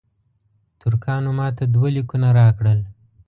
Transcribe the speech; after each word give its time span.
ترکانو 0.81 1.31
ماته 1.39 1.63
دوه 1.73 1.87
لیکونه 1.95 2.27
راکړل. 2.39 2.79